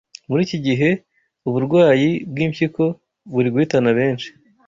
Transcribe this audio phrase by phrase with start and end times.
[0.29, 0.89] Muri iki gihe,
[1.47, 2.83] uburwayi bw’impyiko
[3.33, 4.29] buri guhitana benshi